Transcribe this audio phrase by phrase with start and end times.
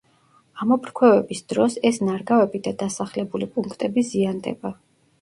[0.63, 4.79] ამოფრქვევების დროს ეს ნარგავები და დასახლებული პუნქტები ზიანდება.